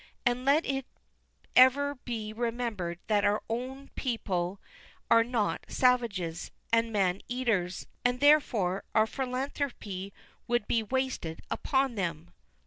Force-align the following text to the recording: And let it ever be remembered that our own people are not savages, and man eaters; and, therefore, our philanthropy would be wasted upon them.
And 0.25 0.45
let 0.45 0.65
it 0.65 0.87
ever 1.55 1.93
be 1.93 2.33
remembered 2.33 2.97
that 3.05 3.23
our 3.23 3.43
own 3.47 3.89
people 3.89 4.59
are 5.11 5.23
not 5.23 5.63
savages, 5.67 6.49
and 6.73 6.91
man 6.91 7.21
eaters; 7.27 7.85
and, 8.03 8.19
therefore, 8.19 8.83
our 8.95 9.05
philanthropy 9.05 10.11
would 10.47 10.67
be 10.67 10.81
wasted 10.81 11.41
upon 11.51 11.93
them. 11.93 12.31